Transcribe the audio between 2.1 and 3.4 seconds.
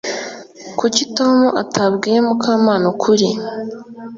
Mukamana ukuri